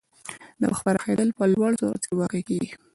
[0.59, 2.71] د وخت پراخېدل په لوړ سرعت کې واقع کېږي.